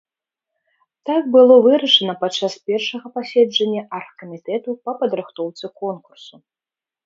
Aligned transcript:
Так 1.09 1.27
было 1.35 1.55
вырашана 1.67 2.15
падчас 2.23 2.57
першага 2.71 3.07
паседжання 3.19 3.81
аргкамітэту 4.01 4.69
па 4.89 4.99
падрыхтоўцы 5.03 5.65
конкурсу. 5.87 6.35